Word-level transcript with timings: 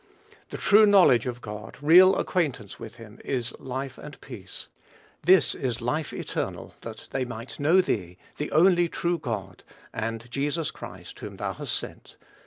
The 0.49 0.57
true 0.57 0.87
knowledge 0.87 1.27
of 1.27 1.41
God, 1.41 1.77
real 1.79 2.15
acquaintance 2.15 2.79
with 2.79 2.95
him, 2.95 3.19
is 3.23 3.53
life 3.59 3.99
and 3.99 4.19
peace. 4.19 4.67
"This 5.21 5.53
is 5.53 5.79
life 5.79 6.11
eternal, 6.11 6.73
that 6.81 7.07
they 7.11 7.23
might 7.23 7.59
know 7.59 7.81
thee, 7.81 8.17
the 8.37 8.51
only 8.51 8.89
true 8.89 9.19
God, 9.19 9.63
and 9.93 10.27
Jesus 10.31 10.71
Christ 10.71 11.19
whom 11.19 11.35
thou 11.37 11.53
hast 11.53 11.75
sent." 11.75 12.15